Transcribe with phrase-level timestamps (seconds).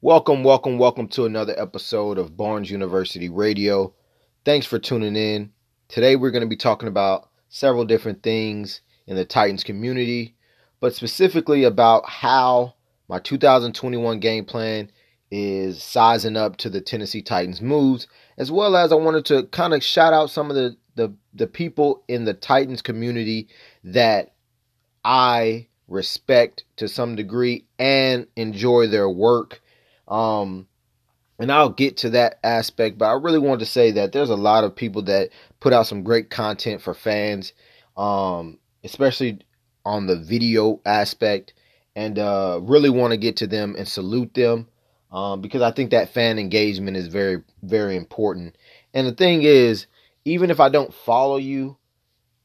[0.00, 3.94] Welcome, welcome, welcome to another episode of Barnes University Radio.
[4.44, 5.50] Thanks for tuning in.
[5.88, 10.36] Today we're going to be talking about several different things in the Titans community,
[10.78, 12.74] but specifically about how
[13.08, 14.88] my 2021 game plan
[15.32, 18.06] is sizing up to the Tennessee Titans moves,
[18.36, 21.48] as well as I wanted to kind of shout out some of the the, the
[21.48, 23.48] people in the Titans community
[23.82, 24.32] that
[25.04, 29.60] I respect to some degree and enjoy their work.
[30.08, 30.66] Um,
[31.38, 34.36] and I'll get to that aspect, but I really wanted to say that there's a
[34.36, 35.30] lot of people that
[35.60, 37.52] put out some great content for fans,
[37.96, 39.40] um, especially
[39.84, 41.54] on the video aspect,
[41.94, 44.68] and uh, really want to get to them and salute them
[45.12, 48.56] um, because I think that fan engagement is very, very important.
[48.94, 49.86] And the thing is,
[50.24, 51.76] even if I don't follow you,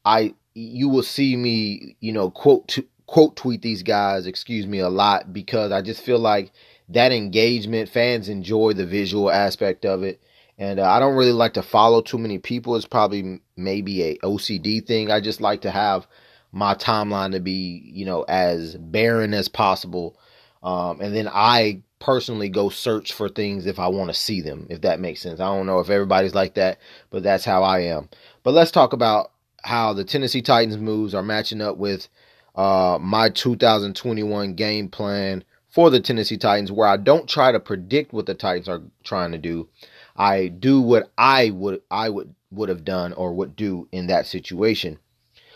[0.04, 4.78] I you will see me, you know, quote to, quote tweet these guys, excuse me,
[4.78, 6.52] a lot because I just feel like
[6.88, 10.20] that engagement, fans enjoy the visual aspect of it.
[10.58, 12.76] And uh, I don't really like to follow too many people.
[12.76, 15.10] It's probably maybe a OCD thing.
[15.10, 16.06] I just like to have
[16.52, 20.16] my timeline to be, you know, as barren as possible.
[20.62, 24.66] Um, and then I personally go search for things if I want to see them,
[24.70, 25.40] if that makes sense.
[25.40, 26.78] I don't know if everybody's like that,
[27.10, 28.08] but that's how I am.
[28.42, 29.32] But let's talk about
[29.62, 32.08] how the Tennessee Titans moves are matching up with
[32.54, 35.42] uh, my 2021 game plan
[35.74, 39.32] for the Tennessee Titans, where I don't try to predict what the Titans are trying
[39.32, 39.68] to do.
[40.14, 44.28] I do what I would I would would have done or would do in that
[44.28, 45.00] situation.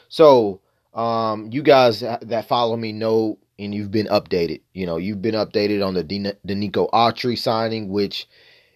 [0.09, 0.61] So,
[0.93, 4.63] um, you guys that follow me know and you've been updated.
[4.75, 8.27] You know, you've been updated on the Denico Autry signing, which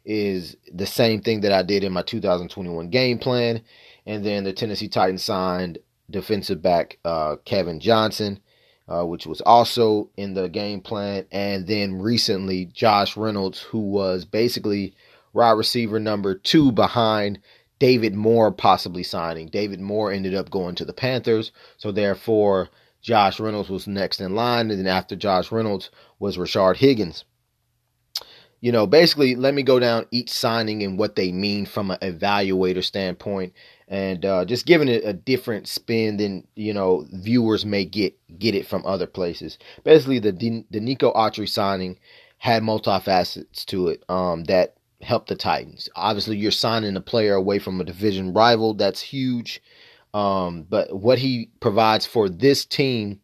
[0.04, 3.62] is the same thing that I did in my 2021 game plan.
[4.06, 8.38] And then the Tennessee Titans signed defensive back uh, Kevin Johnson
[8.88, 11.26] uh, which was also in the game plan.
[11.30, 14.94] And then recently, Josh Reynolds, who was basically
[15.32, 17.38] wide receiver number two behind
[17.78, 19.48] David Moore possibly signing.
[19.48, 21.52] David Moore ended up going to the Panthers.
[21.78, 22.68] So therefore,
[23.00, 24.70] Josh Reynolds was next in line.
[24.70, 27.24] And then after Josh Reynolds was Rashard Higgins.
[28.60, 31.98] You know, basically, let me go down each signing and what they mean from an
[32.00, 33.54] evaluator standpoint
[33.92, 38.54] and uh, just giving it a different spin than you know viewers may get get
[38.54, 39.58] it from other places.
[39.84, 41.98] Basically, the Denico Autry signing
[42.38, 45.90] had multifacets to it um, that helped the Titans.
[45.94, 48.72] Obviously, you're signing a player away from a division rival.
[48.72, 49.62] That's huge.
[50.14, 53.20] Um, but what he provides for this team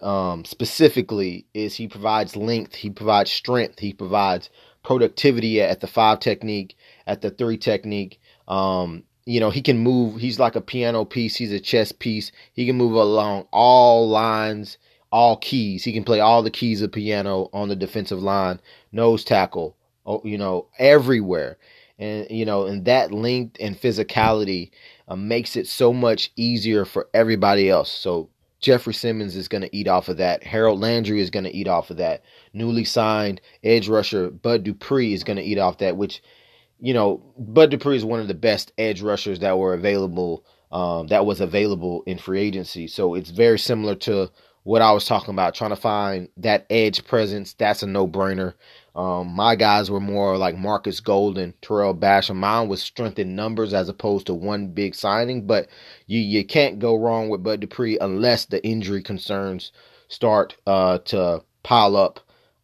[0.00, 4.48] um, specifically is he provides length, he provides strength, he provides
[4.82, 6.74] productivity at the five technique,
[7.06, 8.18] at the three technique.
[8.48, 10.20] Um, you know, he can move.
[10.20, 11.36] He's like a piano piece.
[11.36, 12.32] He's a chess piece.
[12.52, 14.78] He can move along all lines,
[15.12, 15.84] all keys.
[15.84, 18.60] He can play all the keys of piano on the defensive line,
[18.92, 19.76] nose tackle,
[20.06, 21.58] oh, you know, everywhere.
[21.98, 24.70] And, you know, and that length and physicality
[25.06, 27.92] uh, makes it so much easier for everybody else.
[27.92, 28.30] So
[28.60, 30.42] Jeffrey Simmons is going to eat off of that.
[30.42, 32.22] Harold Landry is going to eat off of that.
[32.54, 36.22] Newly signed edge rusher Bud Dupree is going to eat off that, which–
[36.80, 41.08] you know, Bud Dupree is one of the best edge rushers that were available, um,
[41.08, 42.86] that was available in free agency.
[42.86, 44.30] So it's very similar to
[44.62, 47.54] what I was talking about, trying to find that edge presence.
[47.54, 48.54] That's a no brainer.
[48.94, 52.36] Um, my guys were more like Markus Golden, Tarell Basham.
[52.36, 55.68] Mine was strength in numbers as opposed to one big signing, but
[56.06, 59.72] you, you can't go wrong with Bud Dupree unless the injury concerns
[60.08, 62.20] start uh, to pile up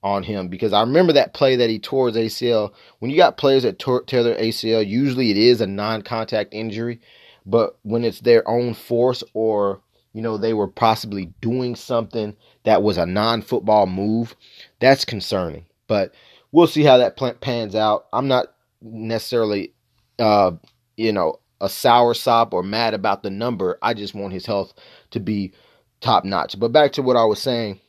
[0.07, 2.73] on him because I remember that play that he tore his ACL.
[3.01, 7.01] When you got players that tear their ACL, usually it is a non-contact injury,
[7.45, 9.81] but when it's their own force or
[10.13, 14.37] you know they were possibly doing something that was a non-football move,
[14.79, 15.67] that's concerning.
[15.89, 16.15] But
[16.53, 18.07] we'll see how that pans out.
[18.13, 19.73] I'm not necessarily,
[20.21, 20.53] uh,
[20.97, 23.77] you know, a sour sop or mad about the number.
[23.83, 24.73] I just want his health
[25.11, 25.53] to be
[26.01, 26.59] top notch.
[26.59, 27.81] But back to what I was saying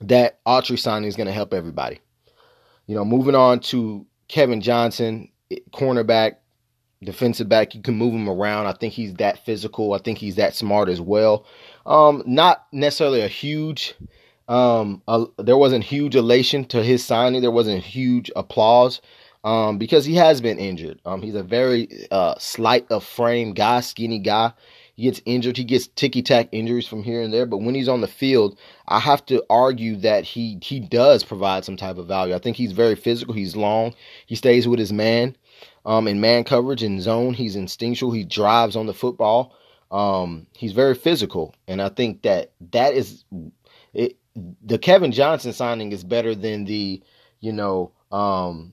[0.00, 2.00] that Autry signing is going to help everybody.
[2.86, 5.30] You know, moving on to Kevin Johnson,
[5.72, 6.36] cornerback,
[7.02, 7.74] defensive back.
[7.74, 8.66] You can move him around.
[8.66, 9.92] I think he's that physical.
[9.92, 11.46] I think he's that smart as well.
[11.84, 13.94] Um, not necessarily a huge.
[14.48, 15.02] Um,
[15.38, 17.42] there wasn't huge elation to his signing.
[17.42, 19.00] There wasn't huge applause.
[19.44, 21.00] Um, because he has been injured.
[21.04, 24.52] Um, he's a very uh, slight of frame guy, skinny guy.
[24.96, 25.56] He gets injured.
[25.56, 27.46] He gets ticky tack injuries from here and there.
[27.46, 28.58] But when he's on the field,
[28.88, 32.34] I have to argue that he he does provide some type of value.
[32.34, 33.34] I think he's very physical.
[33.34, 33.94] He's long.
[34.26, 35.36] He stays with his man
[35.84, 37.34] um, in man coverage and zone.
[37.34, 38.10] He's instinctual.
[38.10, 39.54] He drives on the football.
[39.90, 43.24] Um, he's very physical, and I think that that is
[43.94, 44.16] it.
[44.64, 47.02] The Kevin Johnson signing is better than the
[47.40, 48.72] you know, um,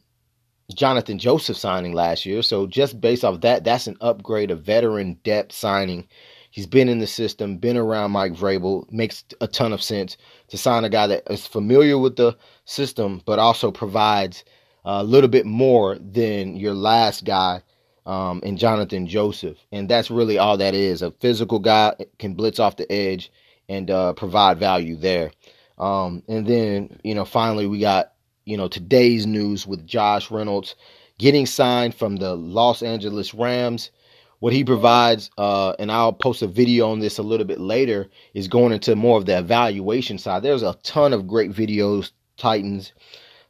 [0.73, 2.41] Jonathan Joseph signing last year.
[2.41, 6.07] So just based off that, that's an upgrade, a veteran depth signing.
[6.51, 8.89] He's been in the system, been around Mike Vrabel.
[8.91, 10.17] Makes a ton of sense
[10.49, 14.43] to sign a guy that is familiar with the system, but also provides
[14.85, 17.61] a little bit more than your last guy
[18.05, 19.57] um, in Jonathan Joseph.
[19.71, 21.01] And that's really all that is.
[21.01, 23.31] A physical guy can blitz off the edge
[23.67, 25.31] and uh, provide value there.
[25.77, 28.12] Um, and then, you know, finally we got
[28.45, 30.75] you know, today's news with Josh Reynolds
[31.17, 33.91] getting signed from the Los Angeles Rams.
[34.39, 38.09] What he provides, uh, and I'll post a video on this a little bit later,
[38.33, 40.43] is going into more of the evaluation side.
[40.43, 42.91] There's a ton of great videos, Titans.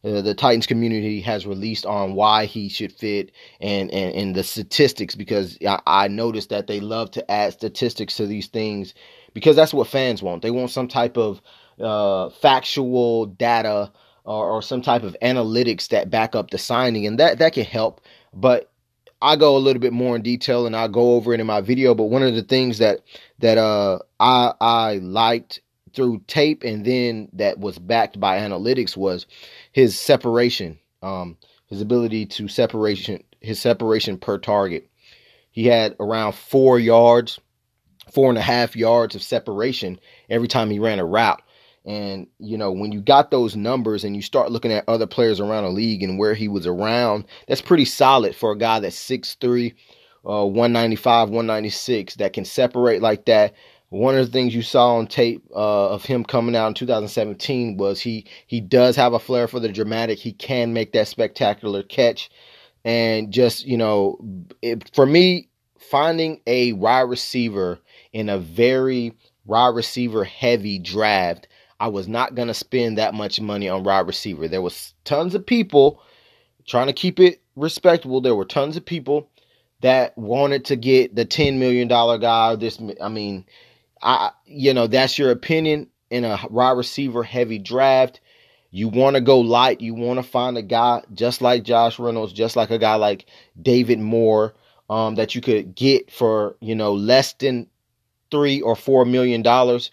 [0.03, 3.31] Uh, the Titans community has released on why he should fit
[3.61, 8.17] and, and, and the statistics because I, I noticed that they love to add statistics
[8.17, 8.93] to these things
[9.33, 10.41] because that's what fans want.
[10.41, 11.41] They want some type of
[11.79, 13.91] uh, factual data
[14.25, 17.65] or, or some type of analytics that back up the signing, and that that can
[17.65, 18.01] help.
[18.33, 18.71] But
[19.21, 21.61] I go a little bit more in detail, and I'll go over it in my
[21.61, 21.95] video.
[21.95, 23.01] But one of the things that
[23.39, 25.61] that uh I I liked
[25.95, 29.25] through tape, and then that was backed by analytics was
[29.71, 31.37] his separation, um,
[31.67, 34.89] his ability to separation, his separation per target.
[35.51, 37.39] He had around four yards,
[38.11, 39.99] four and a half yards of separation
[40.29, 41.41] every time he ran a route.
[41.85, 45.39] And, you know, when you got those numbers and you start looking at other players
[45.39, 48.95] around the league and where he was around, that's pretty solid for a guy that's
[48.95, 49.73] 6'3,
[50.25, 53.53] uh, 195, 196 that can separate like that.
[53.89, 57.77] One of the things you saw on tape uh, of him coming out in 2017
[57.77, 60.17] was he he does have a flair for the dramatic.
[60.17, 62.31] He can make that spectacular catch,
[62.83, 64.17] and just you know,
[64.63, 65.47] it, for me,
[65.77, 67.77] finding a wide receiver
[68.13, 69.15] in a very
[69.45, 71.47] wide receiver heavy draft
[71.83, 74.47] I was not going to spend that much money on wide receiver.
[74.47, 76.01] There was tons of people
[76.65, 78.21] trying to keep it respectable.
[78.21, 79.29] There were tons of people
[79.81, 83.45] that wanted to get the 10 million dollar guy this I mean,
[84.01, 88.21] I you know, that's your opinion in a wide receiver heavy draft.
[88.71, 92.31] You want to go light, you want to find a guy just like Josh Reynolds,
[92.31, 93.25] just like a guy like
[93.61, 94.53] David Moore
[94.89, 97.67] um, that you could get for, you know, less than
[98.31, 99.91] 3 or 4 million dollars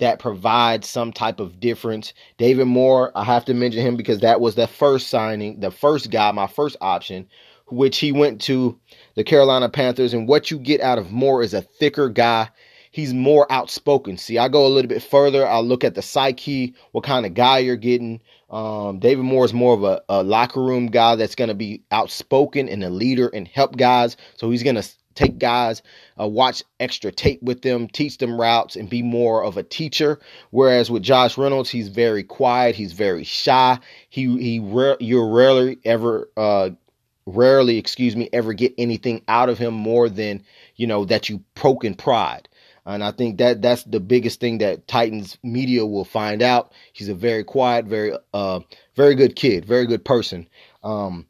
[0.00, 2.12] that provides some type of difference.
[2.38, 6.10] David Moore, I have to mention him because that was the first signing, the first
[6.10, 7.28] guy, my first option,
[7.68, 8.78] which he went to
[9.14, 10.12] the Carolina Panthers.
[10.14, 12.48] And what you get out of Moore is a thicker guy.
[12.92, 14.16] He's more outspoken.
[14.16, 15.46] See, I go a little bit further.
[15.46, 18.20] I look at the psyche, what kind of guy you're getting.
[18.48, 21.84] Um, David Moore is more of a, a locker room guy that's going to be
[21.92, 24.16] outspoken and a leader and help guys.
[24.36, 24.88] So he's going to
[25.20, 25.82] take guys,
[26.18, 30.18] uh, watch extra tape with them, teach them routes, and be more of a teacher.
[30.50, 33.78] Whereas with Josh Reynolds, he's very quiet, he's very shy.
[34.08, 34.54] He he
[35.00, 36.70] you rarely ever uh,
[37.26, 40.42] rarely, excuse me, ever get anything out of him more than
[40.76, 42.48] you know that you poke in pride.
[42.86, 46.72] And I think that that's the biggest thing that Titans media will find out.
[46.92, 48.60] He's a very quiet, very uh,
[48.96, 50.48] very good kid, very good person.
[50.82, 51.26] Um,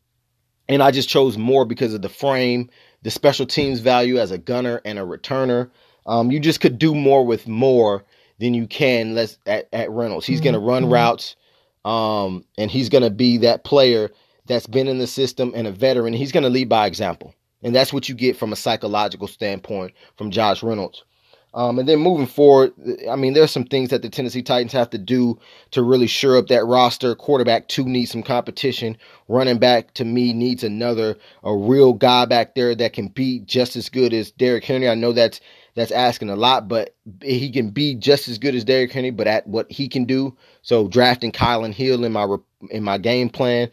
[0.69, 2.71] and I just chose more because of the frame,
[3.03, 5.71] the special teams value as a gunner and a returner.
[6.07, 8.05] Um, you just could do more with more
[8.39, 10.27] than you can less at, at Reynolds.
[10.27, 10.93] He's going to run mm-hmm.
[10.93, 11.37] routes,
[11.85, 14.11] um, and he's going to be that player
[14.47, 16.15] that's been in the system and a veteran.
[16.15, 19.93] He's going to lead by example, and that's what you get from a psychological standpoint
[20.17, 21.05] from Josh Reynolds.
[21.53, 22.73] Um, and then moving forward,
[23.11, 25.39] I mean, there's some things that the Tennessee Titans have to do
[25.73, 27.15] to really shore up that roster.
[27.17, 28.97] Quarterback two needs some competition.
[29.27, 33.75] Running back to me needs another a real guy back there that can be just
[33.75, 34.89] as good as Derrick Henry.
[34.89, 35.41] I know that's
[35.75, 39.27] that's asking a lot, but he can be just as good as Derrick Henry, but
[39.27, 40.37] at what he can do.
[40.63, 42.37] So drafting Kylin Hill in my
[42.71, 43.71] in my game plan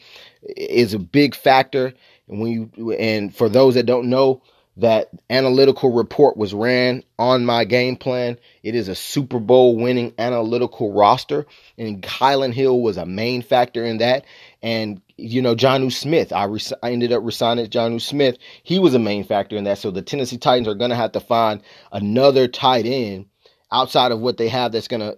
[0.56, 1.94] is a big factor.
[2.28, 4.42] And when you and for those that don't know,
[4.78, 8.38] that analytical report was ran on my game plan.
[8.62, 13.84] It is a Super Bowl winning analytical roster, and Kylin Hill was a main factor
[13.84, 14.26] in that.
[14.62, 18.38] And you know, Jonnu Smith, I, re- I ended up resigning Jonnu Smith.
[18.62, 19.80] He was a main factor in that.
[19.80, 23.26] So the Tennessee Titans are going to have to find another tight end
[23.72, 25.18] outside of what they have that's going to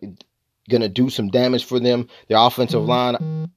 [0.69, 2.07] going to do some damage for them.
[2.29, 3.49] Their offensive line,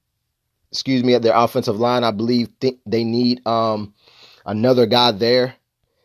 [0.73, 3.95] excuse me, their offensive line, I believe think they need um
[4.45, 5.55] another guy there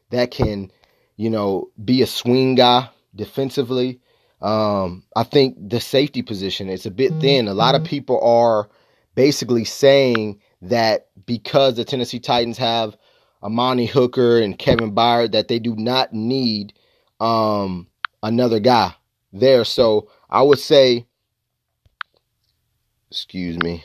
[0.09, 0.71] that can,
[1.15, 3.99] you know, be a swing guy defensively.
[4.41, 7.47] Um, I think the safety position is a bit thin.
[7.47, 7.89] A lot of mm-hmm.
[7.89, 8.69] people are
[9.15, 12.95] basically saying that because the Tennessee Titans have
[13.41, 16.73] Amani Hooker and Kevin Byard, that they do not need
[17.19, 17.87] um,
[18.21, 18.93] another guy
[19.33, 19.63] there.
[19.63, 21.05] So I would say,
[23.09, 23.83] excuse me.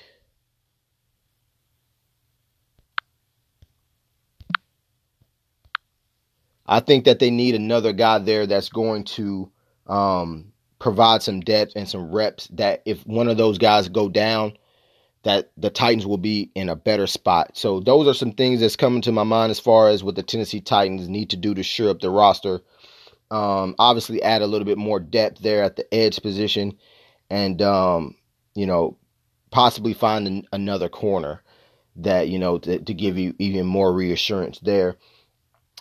[6.73, 9.53] I think that they need another guy there that's going to
[9.87, 12.49] um, provide some depth and some reps.
[12.49, 14.57] That if one of those guys go down,
[15.23, 17.51] that the Titans will be in a better spot.
[17.59, 20.23] So those are some things that's coming to my mind as far as what the
[20.23, 22.63] Tennessee Titans need to do to shore up the roster.
[23.31, 26.79] Um, obviously, add a little bit more depth there at the edge position,
[27.29, 28.15] and um,
[28.55, 28.97] you know,
[29.51, 31.43] possibly find an, another corner
[31.97, 34.97] that you know to, to, give you even more reassurance there.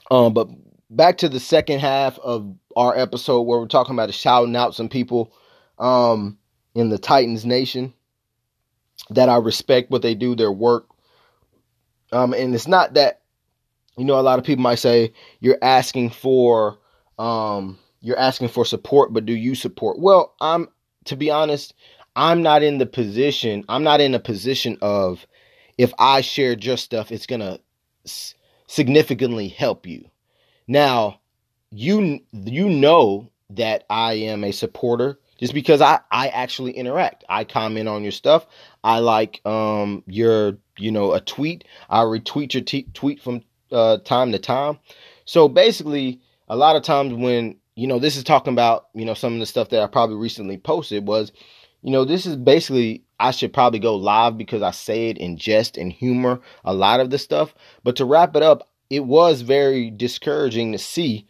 [0.10, 0.50] Um, but
[0.92, 4.90] back to the second half of our episode where we're talking about shouting out some
[4.90, 5.34] people
[5.80, 6.38] um,
[6.76, 7.94] in the Titans Nation
[9.10, 10.88] that I respect what they do, their work.
[12.12, 13.22] Um, and it's not that,
[13.98, 16.78] you know, a lot of people might say you're asking for,
[17.18, 19.98] um, you're asking for support, but do you support?
[19.98, 20.68] Well, I'm,
[21.06, 21.74] to be honest,
[22.16, 25.26] I'm not in the position, I'm not in a position of
[25.78, 27.26] if I share just stuff, it's
[28.06, 28.36] s-
[28.68, 30.11] significantly help you.
[30.72, 31.20] Now,
[31.70, 37.26] you, you know that I am a supporter just because I I actually interact.
[37.28, 38.48] I comment on your stuff.
[38.82, 41.66] I like um your you know a tweet.
[41.90, 44.80] I retweet your t- tweet from uh, time to time.
[45.26, 49.14] So basically, a lot of times when you know this is talking about you know
[49.14, 51.34] some of the stuff that I probably recently posted was
[51.82, 55.36] you know this is basically I should probably go live because I say it in
[55.36, 57.54] jest and humor a lot of the stuff.
[57.84, 61.26] But to wrap it up, it was very discouraging to see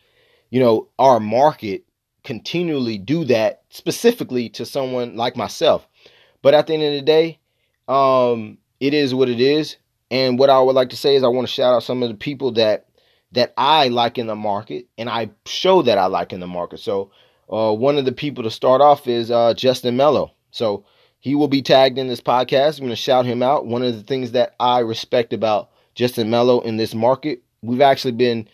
[0.49, 1.83] you know our market
[2.23, 5.87] continually do that specifically to someone like myself.
[6.41, 7.39] But at the end of the day,
[7.87, 9.77] um, it is what it is.
[10.09, 12.09] And what I would like to say is I want to shout out some of
[12.09, 12.87] the people that
[13.31, 16.79] that I like in the market and I show that I like in the market.
[16.79, 17.11] So
[17.49, 20.33] uh, one of the people to start off is uh, Justin Melo.
[20.51, 20.83] So
[21.19, 22.77] he will be tagged in this podcast.
[22.77, 23.67] I'm going to shout him out.
[23.67, 28.13] One of the things that I respect about Justin Melo in this market, we've actually
[28.13, 28.47] been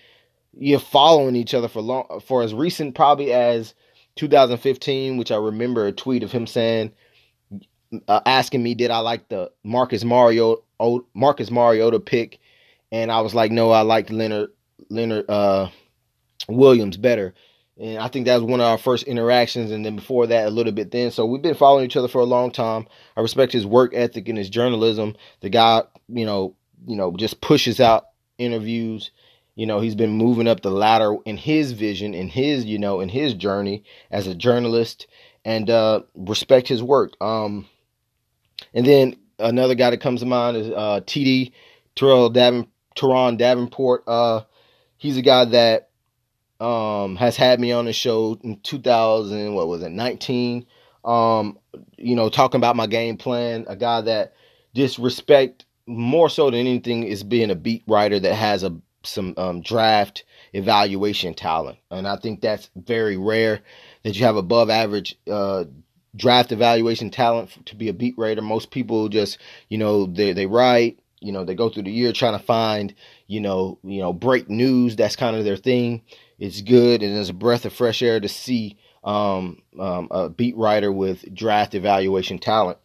[0.60, 3.74] you're following each other for long for as recent probably as
[4.16, 6.92] 2015, which I remember a tweet of him saying,
[8.08, 10.64] uh, asking me did I like the Marcus Mario
[11.14, 12.40] Marcus Mariota pick,
[12.92, 14.50] and I was like, no, I liked Leonard
[14.90, 15.70] Leonard uh,
[16.48, 17.34] Williams better.
[17.80, 20.50] And I think that was one of our first interactions, and then before that, a
[20.50, 21.12] little bit then.
[21.12, 22.88] So we've been following each other for a long time.
[23.16, 25.16] I respect his work ethic and his journalism.
[25.42, 26.56] The guy, you know,
[26.88, 29.12] you know, just pushes out interviews
[29.56, 33.00] you know he's been moving up the ladder in his vision in his you know
[33.00, 35.08] in his journey as a journalist
[35.48, 37.14] and uh respect his work.
[37.22, 37.68] Um
[38.74, 41.54] and then another guy that comes to mind is uh td
[41.96, 44.04] terrell Davin, Turron Davenport.
[44.06, 44.42] Uh
[44.98, 45.90] he's a guy that
[46.60, 50.66] um has had me on the show in 2000 what was it 19
[51.06, 51.58] um
[51.98, 54.34] you know talking about my game plan a guy that
[54.74, 59.34] just respect more so than anything is being a beat writer that has a some
[59.38, 63.62] um, draft evaluation talent, and I think that's very rare
[64.04, 65.66] that you have above average uh,
[66.16, 68.42] draft evaluation talent to be a beat writer.
[68.42, 69.38] Most people just
[69.70, 72.94] you know they they write you know they go through the year trying to find
[73.28, 74.96] you know you know break news.
[74.96, 76.02] That's kind of their thing.
[76.40, 80.56] It's good and it's a breath of fresh air to see um, um, a beat
[80.58, 82.78] writer with draft evaluation talent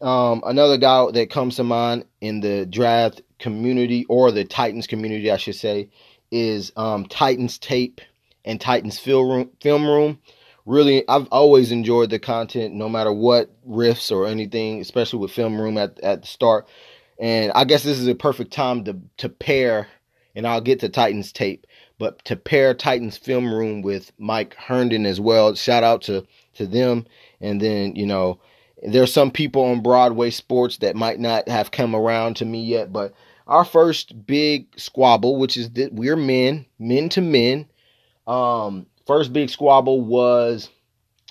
[0.00, 5.30] um, another guy that comes to mind in the draft community or the Titans community,
[5.30, 5.88] I should say,
[6.30, 8.00] is um, Titans Tape
[8.44, 9.50] and Titans Film Room.
[9.60, 10.18] Film Room.
[10.66, 15.60] Really, I've always enjoyed the content, no matter what riffs or anything, especially with Film
[15.60, 16.68] Room at at the start.
[17.18, 19.88] And I guess this is a perfect time to to pair,
[20.34, 21.66] and I'll get to Titans Tape,
[21.98, 25.54] but to pair Titans Film Room with Mike Herndon as well.
[25.54, 27.06] Shout out to to them,
[27.40, 28.38] and then you know
[28.82, 32.92] there's some people on Broadway sports that might not have come around to me yet,
[32.92, 33.14] but
[33.46, 37.68] our first big squabble, which is that we're men, men to men.
[38.26, 40.68] Um, first big squabble was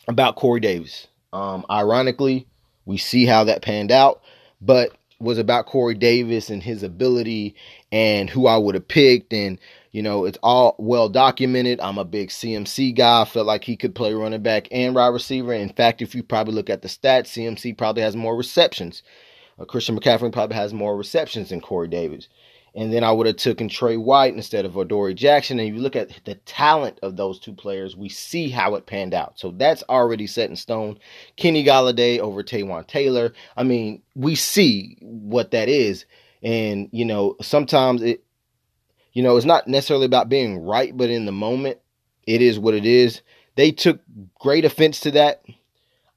[0.08, 1.08] about Corey Davis.
[1.32, 2.48] Um, ironically,
[2.86, 4.22] we see how that panned out,
[4.60, 7.56] but was about Corey Davis and his ability
[7.92, 9.60] and who I would have picked and
[9.92, 11.80] you know, it's all well documented.
[11.80, 13.22] I'm a big CMC guy.
[13.22, 15.54] I felt like he could play running back and wide receiver.
[15.54, 19.02] In fact, if you probably look at the stats, CMC probably has more receptions.
[19.60, 22.28] Uh, Christian McCaffrey probably has more receptions than Corey Davis.
[22.80, 25.60] And then I would have taken Trey White instead of Adoree Jackson.
[25.60, 28.86] And if you look at the talent of those two players, we see how it
[28.86, 29.38] panned out.
[29.38, 30.98] So that's already set in stone.
[31.36, 33.34] Kenny Golladay over Taywan Taylor.
[33.58, 36.06] I mean, we see what that is.
[36.42, 38.24] And, you know, sometimes it,
[39.12, 41.80] you know, it's not necessarily about being right, but in the moment,
[42.26, 43.22] it is what it is.
[43.56, 44.00] They took
[44.40, 45.44] great offense to that.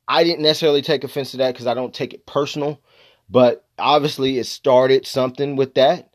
[0.07, 2.81] I didn't necessarily take offense to that because I don't take it personal,
[3.29, 6.12] but obviously it started something with that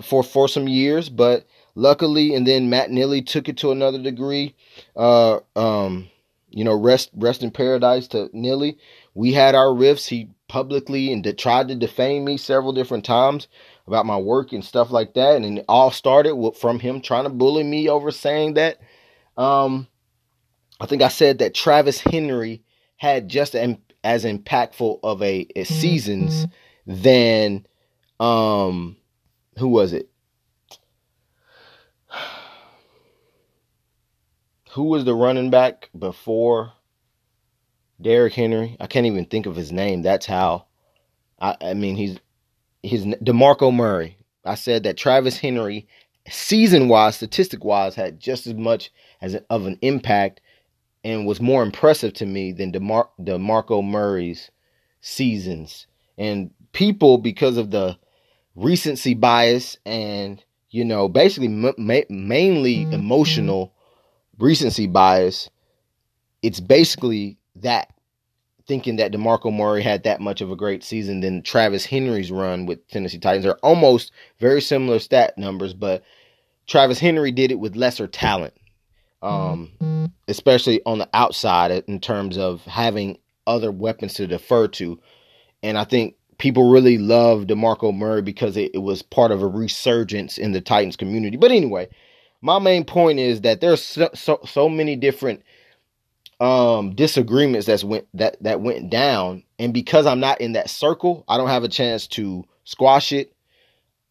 [0.00, 1.08] for for some years.
[1.08, 4.54] But luckily, and then Matt Neely took it to another degree.
[4.96, 6.08] Uh, um,
[6.50, 8.78] you know, rest rest in paradise to Neely.
[9.14, 10.06] We had our rifts.
[10.06, 13.48] He publicly and de- tried to defame me several different times
[13.86, 17.24] about my work and stuff like that, and it all started with, from him trying
[17.24, 18.78] to bully me over saying that.
[19.36, 19.88] Um,
[20.78, 22.62] I think I said that Travis Henry
[22.96, 27.02] had just as impactful of a, a seasons mm-hmm.
[27.02, 27.66] than
[28.20, 28.96] um
[29.58, 30.08] who was it?
[34.72, 36.72] Who was the running back before
[38.00, 38.74] Derrick Henry?
[38.80, 40.00] I can't even think of his name.
[40.00, 40.64] That's how.
[41.38, 42.18] I, I mean, he's
[42.82, 44.16] he's Demarco Murray.
[44.46, 45.86] I said that Travis Henry,
[46.26, 48.90] season wise, statistic wise, had just as much
[49.20, 50.40] as of an impact
[51.04, 54.50] and was more impressive to me than DeMar- DeMarco Murray's
[55.00, 55.86] seasons.
[56.16, 57.98] And people, because of the
[58.54, 62.92] recency bias and, you know, basically ma- mainly mm-hmm.
[62.92, 63.72] emotional
[64.38, 65.50] recency bias,
[66.42, 67.92] it's basically that
[68.66, 72.64] thinking that DeMarco Murray had that much of a great season than Travis Henry's run
[72.66, 73.44] with Tennessee Titans.
[73.44, 76.04] They're almost very similar stat numbers, but
[76.66, 78.54] Travis Henry did it with lesser talent
[79.22, 85.00] um, especially on the outside in terms of having other weapons to defer to.
[85.62, 89.46] And I think people really love DeMarco Murray because it, it was part of a
[89.46, 91.36] resurgence in the Titans community.
[91.36, 91.88] But anyway,
[92.40, 95.44] my main point is that there's so, so, so many different
[96.40, 101.24] um, disagreements that's went that that went down and because I'm not in that circle,
[101.28, 103.32] I don't have a chance to squash it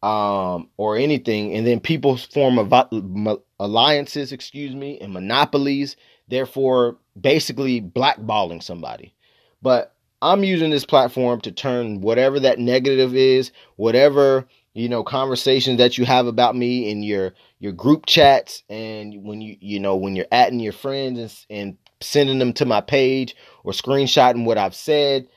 [0.02, 5.96] um, or anything, and then people form a, alliances, excuse me, and monopolies,
[6.28, 9.14] therefore basically blackballing somebody.
[9.60, 9.91] But
[10.22, 15.98] I'm using this platform to turn whatever that negative is, whatever you know conversations that
[15.98, 20.16] you have about me in your your group chats and when you you know when
[20.16, 24.74] you're adding your friends and, and sending them to my page or screenshotting what I've
[24.74, 25.28] said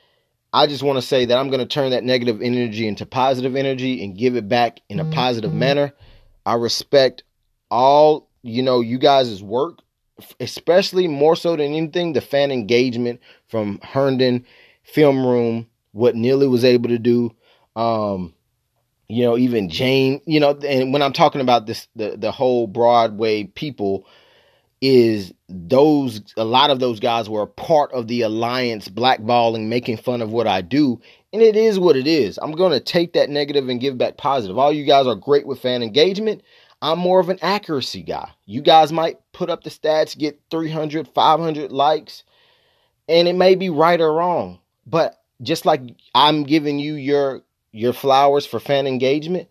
[0.52, 3.56] I just want to say that I'm going to turn that negative energy into positive
[3.56, 5.12] energy and give it back in a mm-hmm.
[5.12, 5.92] positive manner.
[6.46, 7.24] I respect
[7.70, 9.80] all, you know, you guys' work,
[10.40, 14.46] especially more so than anything, the fan engagement from Herndon
[14.86, 17.30] Film Room, what Neely was able to do.
[17.74, 18.34] Um,
[19.08, 22.66] you know, even Jane, you know, and when I'm talking about this, the, the whole
[22.66, 24.06] Broadway people,
[24.82, 29.96] is those a lot of those guys were a part of the alliance blackballing making
[29.96, 31.00] fun of what i do
[31.36, 32.38] and it is what it is.
[32.40, 34.56] I'm going to take that negative and give back positive.
[34.56, 36.40] All you guys are great with fan engagement.
[36.80, 38.30] I'm more of an accuracy guy.
[38.46, 42.24] You guys might put up the stats get 300 500 likes
[43.06, 45.80] and it may be right or wrong but just like
[46.14, 49.48] i'm giving you your your flowers for fan engagement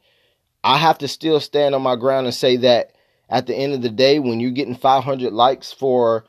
[0.63, 2.91] i have to still stand on my ground and say that
[3.29, 6.25] at the end of the day when you're getting 500 likes for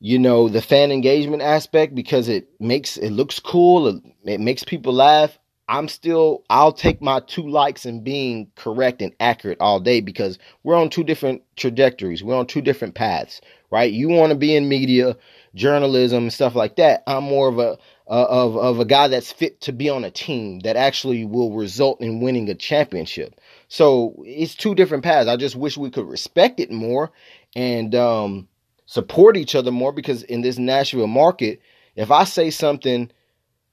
[0.00, 4.64] you know the fan engagement aspect because it makes it looks cool it, it makes
[4.64, 9.78] people laugh i'm still i'll take my two likes and being correct and accurate all
[9.78, 13.40] day because we're on two different trajectories we're on two different paths
[13.72, 13.90] right?
[13.90, 15.16] You want to be in media
[15.54, 17.02] journalism and stuff like that.
[17.06, 17.78] I'm more of a
[18.12, 21.52] uh, of of a guy that's fit to be on a team that actually will
[21.52, 23.40] result in winning a championship
[23.72, 25.30] so it's two different paths.
[25.30, 27.10] I just wish we could respect it more
[27.56, 28.46] and um,
[28.84, 31.62] support each other more because in this Nashville market,
[31.96, 33.10] if I say something,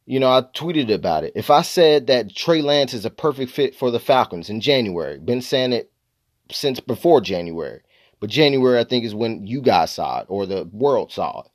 [0.05, 1.33] you know, I tweeted about it.
[1.35, 5.19] If I said that Trey Lance is a perfect fit for the Falcons in January,
[5.19, 5.91] been saying it
[6.49, 7.81] since before January,
[8.21, 11.51] but January I think is when you guys saw it or the world saw it.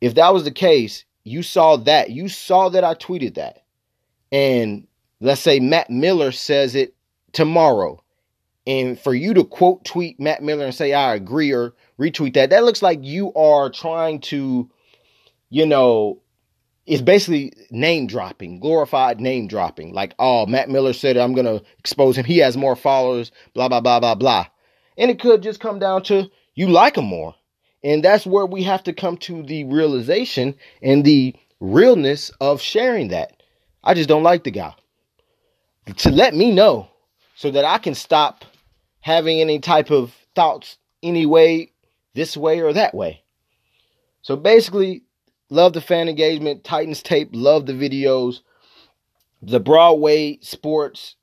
[0.00, 2.10] If that was the case, you saw that.
[2.10, 3.64] You saw that I tweeted that.
[4.30, 4.86] And
[5.20, 6.94] let's say Matt Miller says it
[7.32, 8.02] tomorrow.
[8.66, 12.50] And for you to quote tweet Matt Miller and say, I agree or retweet that,
[12.50, 14.70] that looks like you are trying to,
[15.50, 16.20] you know,
[16.86, 19.92] it's basically name dropping, glorified name dropping.
[19.94, 21.20] Like, oh, Matt Miller said it.
[21.20, 22.24] I'm going to expose him.
[22.24, 24.46] He has more followers, blah, blah, blah, blah, blah.
[24.98, 27.34] And it could just come down to you like him more.
[27.84, 33.08] And that's where we have to come to the realization and the realness of sharing
[33.08, 33.42] that.
[33.84, 34.74] I just don't like the guy.
[35.98, 36.88] To let me know
[37.36, 38.46] so that I can stop
[39.00, 41.70] having any type of thoughts anyway,
[42.14, 43.22] this way or that way.
[44.22, 45.02] So basically,
[45.50, 48.40] love the fan engagement, Titans tape, love the videos.
[49.42, 51.16] The Broadway sports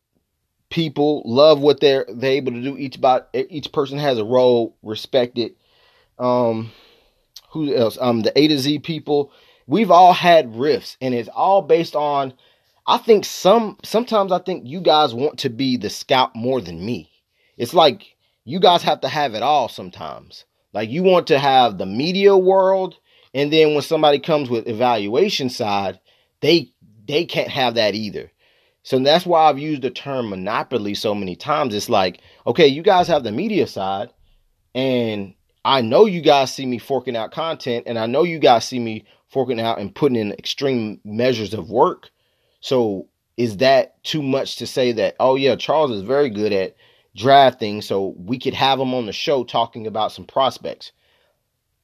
[0.70, 2.78] people love what they're they're able to do.
[2.78, 5.58] Each about each person has a role, respect it.
[6.22, 6.72] Um,
[7.50, 7.98] who else?
[8.00, 9.32] Um, the A to Z people.
[9.68, 12.34] We've all had riffs, and it's all based on
[12.88, 16.84] I think some sometimes I think you guys want to be the scout more than
[16.84, 17.10] me.
[17.58, 20.46] it's like you guys have to have it all sometimes.
[20.74, 22.98] Like you want to have the media world,
[23.34, 26.00] and then when somebody comes with evaluation side,
[26.42, 26.72] they
[27.08, 28.32] they can't have that either.
[28.84, 31.76] So that's why I've used the term monopoly so many times.
[31.76, 34.10] It's like, okay, you guys have the media side,
[34.74, 38.66] and I know you guys see me forking out content, and I know you guys
[38.66, 42.10] see me forking out and putting in extreme measures of work.
[42.60, 46.76] So is that too much to say that, oh yeah, Charles is very good at
[47.16, 50.92] drafting, so we could have him on the show talking about some prospects?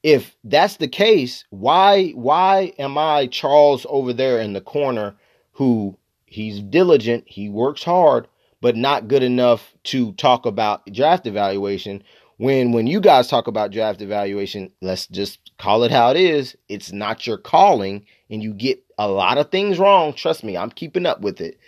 [0.02, 5.16] If that's the case, why why am I Charles over there in the corner
[5.52, 8.28] who he's diligent, he works hard,
[8.60, 12.02] but not good enough to talk about draft evaluation.
[12.38, 16.56] When when you guys talk about draft evaluation, let's just call it how it is.
[16.68, 20.14] It's not your calling, and you get a lot of things wrong.
[20.14, 21.58] Trust me, I'm keeping up with it.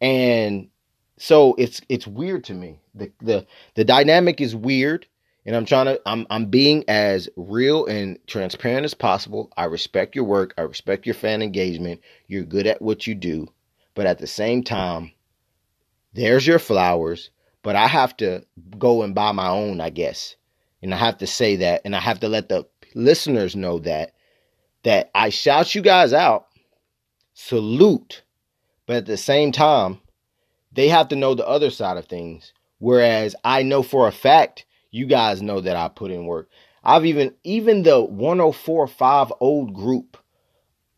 [0.00, 0.68] And
[1.18, 2.80] so it's it's weird to me.
[2.94, 5.06] The the the dynamic is weird
[5.46, 9.52] and I'm trying to I'm I'm being as real and transparent as possible.
[9.56, 12.00] I respect your work, I respect your fan engagement.
[12.26, 13.48] You're good at what you do.
[13.94, 15.12] But at the same time,
[16.12, 17.30] there's your flowers,
[17.62, 18.44] but I have to
[18.78, 20.36] go and buy my own, I guess.
[20.82, 24.12] And I have to say that and I have to let the listeners know that
[24.82, 26.46] that I shout you guys out,
[27.34, 28.22] salute,
[28.86, 30.00] but at the same time,
[30.72, 32.52] they have to know the other side of things.
[32.78, 36.48] Whereas I know for a fact, you guys know that I put in work.
[36.82, 40.16] I've even even the 1045 old group,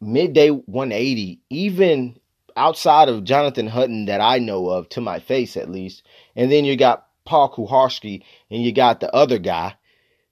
[0.01, 2.19] midday 180, even
[2.57, 6.03] outside of Jonathan Hutton that I know of, to my face at least.
[6.37, 9.75] And then you got Paul Kuharsky and you got the other guy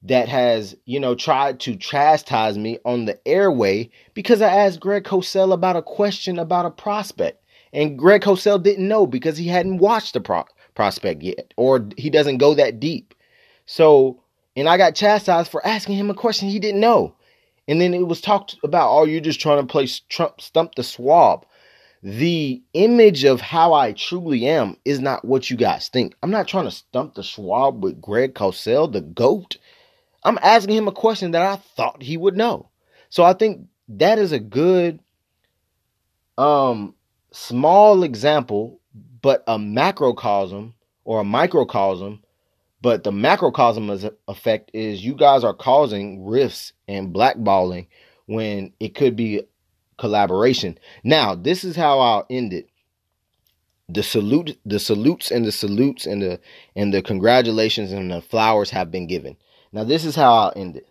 [0.03, 5.05] that has, you know, tried to chastise me on the airway because I asked Greg
[5.05, 7.45] Cosell about a question about a prospect.
[7.73, 12.11] And Greg Cosell didn't know because he hadn't watched the pro- prospect yet, or he
[12.11, 13.15] doesn't go that deep.
[13.67, 14.23] So,
[14.57, 17.15] and I got chastised for asking him a question he didn't know.
[17.69, 20.83] And then it was talked about, oh, you're just trying to play Trump stump the
[20.83, 21.47] Schwab
[22.03, 26.15] the image of how I truly am is not what you guys think.
[26.23, 29.59] I'm not trying to stump the Schwab with Greg Cosell, the GOAT.
[30.25, 32.69] I'm asking him a question that I thought he would know.
[33.11, 35.01] So I think that is a good
[36.39, 36.95] um
[37.33, 38.81] small example,
[39.21, 42.23] but a macrocosm or a microcosm.
[42.83, 43.91] But the macrocosm
[44.27, 47.89] effect is you guys are causing rifts and blackballing
[48.25, 49.43] when it could be
[50.01, 50.79] collaboration.
[51.05, 52.69] Now, this is how I'll end it.
[53.89, 56.41] The salute, the salutes and the salutes and the
[56.75, 59.37] and the congratulations and the flowers have been given.
[59.73, 60.89] Now, this is how I'll end it.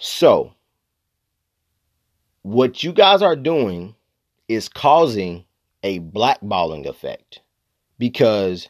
[0.00, 0.54] So,
[2.42, 3.94] what you guys are doing
[4.46, 5.44] is causing
[5.82, 7.40] a blackballing effect
[7.98, 8.68] because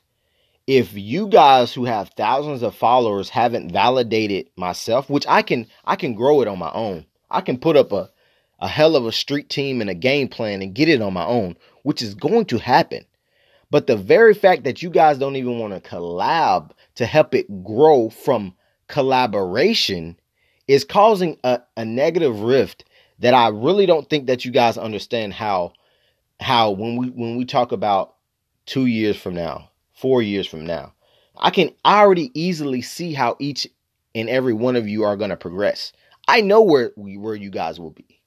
[0.66, 5.96] if you guys who have thousands of followers haven't validated myself which i can i
[5.96, 8.10] can grow it on my own I can put up a,
[8.60, 11.24] a hell of a street team and a game plan and get it on my
[11.24, 13.04] own, which is going to happen.
[13.70, 17.64] But the very fact that you guys don't even want to collab to help it
[17.64, 18.54] grow from
[18.88, 20.18] collaboration
[20.66, 22.84] is causing a, a negative rift
[23.18, 25.72] that I really don't think that you guys understand how
[26.40, 28.14] how when we when we talk about
[28.64, 30.92] two years from now, four years from now,
[31.36, 33.66] I can already easily see how each
[34.14, 35.92] and every one of you are going to progress.
[36.28, 38.20] I know where where you guys will be.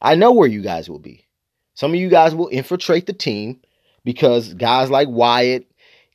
[0.00, 1.26] I know where you guys will be.
[1.74, 3.60] Some of you guys will infiltrate the team
[4.04, 5.70] because guys like Wyatt,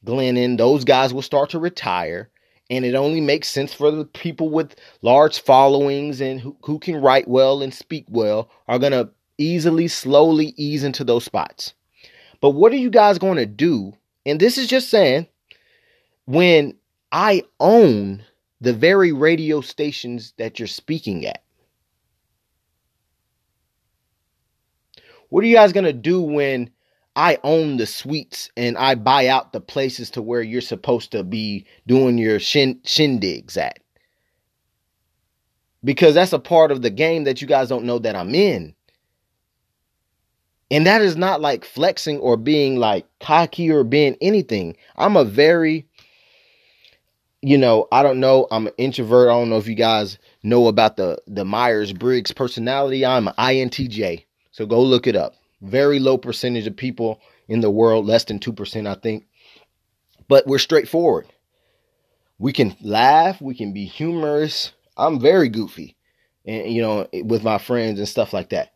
[0.05, 2.29] Glennon, those guys will start to retire.
[2.71, 7.01] And it only makes sense for the people with large followings and who, who can
[7.01, 11.73] write well and speak well are going to easily, slowly ease into those spots.
[12.39, 13.93] But what are you guys going to do?
[14.25, 15.27] And this is just saying,
[16.25, 16.75] when
[17.11, 18.23] I own
[18.61, 21.43] the very radio stations that you're speaking at.
[25.29, 26.69] What are you guys going to do when
[27.15, 31.23] I own the suites and I buy out the places to where you're supposed to
[31.23, 33.79] be doing your shin- shindigs at?
[35.83, 38.75] Because that's a part of the game that you guys don't know that I'm in.
[40.69, 44.77] And that is not like flexing or being like cocky or being anything.
[44.95, 45.87] I'm a very
[47.41, 48.47] you know, I don't know.
[48.51, 49.29] I'm an introvert.
[49.29, 53.05] I don't know if you guys know about the the Myers Briggs personality.
[53.05, 54.25] I'm an INTJ.
[54.51, 55.35] So go look it up.
[55.61, 59.25] Very low percentage of people in the world, less than 2%, I think.
[60.27, 61.27] But we're straightforward.
[62.39, 64.71] We can laugh, we can be humorous.
[64.97, 65.95] I'm very goofy.
[66.45, 68.73] And you know, with my friends and stuff like that.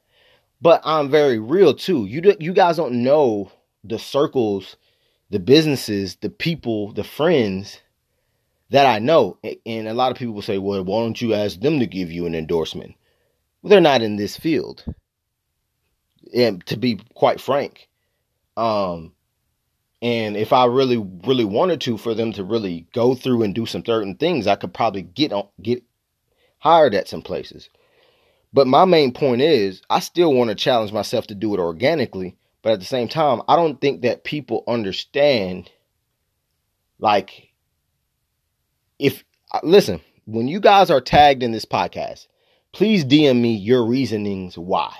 [0.62, 2.06] But I'm very real too.
[2.06, 3.51] You do, you guys don't know
[3.84, 4.78] the circles
[5.30, 7.82] the businesses, the people, the friends
[8.69, 9.38] that I know.
[9.65, 12.12] And a lot of people will say, well, why don't you ask them to give
[12.12, 12.95] you an endorsement?
[13.62, 14.84] Well, they're not in this field.
[16.36, 17.88] And to be quite frank,
[18.58, 19.13] um,
[20.01, 23.65] and if I really, really wanted to, for them to really go through and do
[23.65, 25.84] some certain things, I could probably get on, get
[26.60, 27.69] hired at some places.
[28.54, 32.38] But my main point is, I still want to challenge myself to do it organically.
[32.62, 35.69] But at the same time, I don't think that people understand,
[36.99, 37.44] like,
[38.99, 42.27] if uh, listen, when you guys are tagged in this podcast,
[42.71, 44.93] please DM me your reasonings why.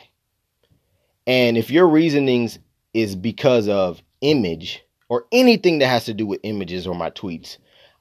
[1.28, 2.60] And if your reasonings
[2.94, 7.58] is because of image or anything that has to do with images or my tweets,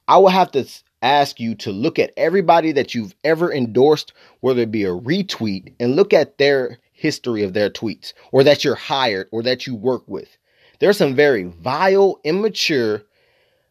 [0.07, 0.67] I will have to
[1.03, 5.75] ask you to look at everybody that you've ever endorsed, whether it be a retweet,
[5.81, 9.75] and look at their history of their tweets, or that you're hired, or that you
[9.75, 10.37] work with.
[10.79, 13.03] There's some very vile, immature,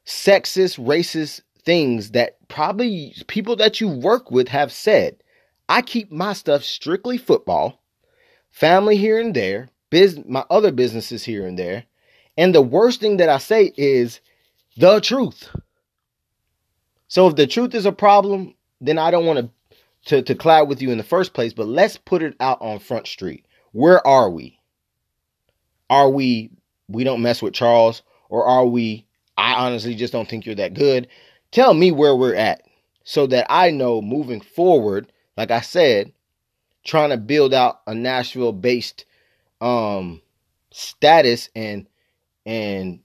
[0.06, 5.18] sexist, racist things that probably people that you work with have said.
[5.70, 7.82] I keep my stuff strictly football,
[8.52, 11.86] family here and there, biz- my other businesses here and there.
[12.38, 14.20] And the worst thing that I say is
[14.78, 15.50] the truth.
[17.08, 19.50] So if the truth is a problem, then I don't want to
[20.06, 22.80] to to cloud with you in the first place, but let's put it out on
[22.80, 23.46] Front Street.
[23.72, 24.60] Where are we?
[25.90, 26.52] Are we
[26.90, 29.06] we don't mess with Charles or are we
[29.38, 31.08] I honestly just don't think you're that good
[31.54, 32.64] tell me where we're at
[33.04, 36.12] so that I know moving forward, like I said,
[36.84, 39.06] trying to build out a Nashville based
[39.62, 40.22] um
[40.72, 41.88] status and
[42.46, 43.00] and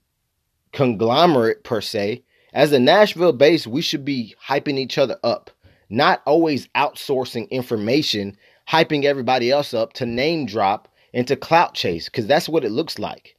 [0.73, 2.23] conglomerate per se.
[2.51, 5.51] As a Nashville base, we should be hyping each other up,
[5.89, 8.35] not always outsourcing information,
[8.67, 12.71] hyping everybody else up to name drop and to clout chase, because that's what it
[12.71, 13.35] looks like.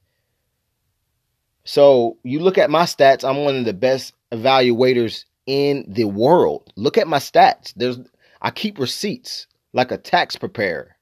[1.65, 6.73] So you look at my stats, I'm one of the best evaluators in the world.
[6.77, 7.73] Look at my stats.
[7.75, 7.99] There's
[8.41, 10.97] I keep receipts like a tax preparer.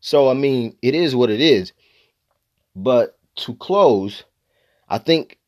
[0.00, 1.72] So I mean, it is what it is.
[2.74, 4.24] But to close,
[4.88, 5.38] I think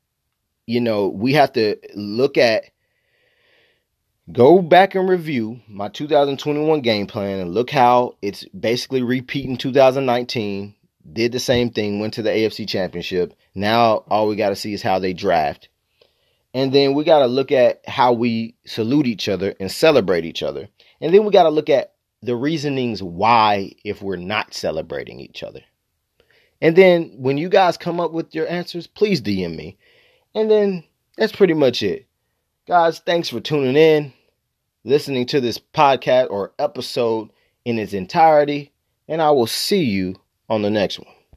[0.66, 2.64] you know, we have to look at
[4.32, 10.74] go back and review my 2021 game plan and look how it's basically repeating 2019
[11.12, 14.72] did the same thing went to the AFC championship now all we got to see
[14.72, 15.68] is how they draft
[16.54, 20.42] and then we got to look at how we salute each other and celebrate each
[20.42, 20.68] other.
[21.00, 25.42] And then we got to look at the reasonings why if we're not celebrating each
[25.42, 25.60] other.
[26.60, 29.76] And then when you guys come up with your answers, please DM me.
[30.34, 30.84] And then
[31.16, 32.06] that's pretty much it.
[32.66, 34.12] Guys, thanks for tuning in,
[34.84, 37.30] listening to this podcast or episode
[37.64, 38.72] in its entirety,
[39.08, 40.16] and I will see you
[40.48, 41.11] on the next one.